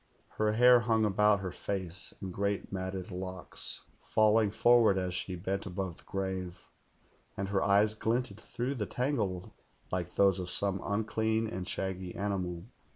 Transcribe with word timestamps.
Her 0.37 0.53
hair 0.53 0.79
hung 0.79 1.05
about 1.05 1.43
THE 1.43 1.49
GIIOLTL 1.51 1.67
120 1.67 1.83
her 1.83 1.87
face 1.91 2.13
in 2.23 2.31
great 2.31 2.71
matted 2.71 3.11
locks, 3.11 3.83
falling 4.01 4.49
forward 4.49 4.97
as 4.97 5.13
she 5.13 5.35
bent 5.35 5.67
above 5.67 5.97
the 5.97 6.03
grave, 6.05 6.67
and 7.37 7.49
her 7.49 7.61
eyes 7.61 7.93
glinted 7.93 8.39
through 8.41 8.73
the 8.73 8.87
tangle 8.87 9.53
like 9.91 10.15
those 10.15 10.39
of 10.39 10.49
some 10.49 10.81
unclean 10.83 11.45
and 11.45 11.67
shaggj' 11.67 12.15
animal. 12.15 12.63